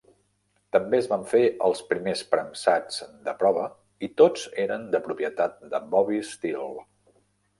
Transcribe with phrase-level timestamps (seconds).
[0.75, 3.67] També es van fer els primers premsats de prova
[4.07, 6.87] i tots eren de propietat de Bobby Steele.